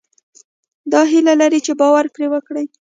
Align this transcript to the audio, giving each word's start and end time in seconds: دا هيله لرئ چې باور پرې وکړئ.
دا 0.91 1.01
هيله 1.11 1.33
لرئ 1.39 1.59
چې 1.65 1.73
باور 1.79 2.05
پرې 2.15 2.27
وکړئ. 2.33 2.65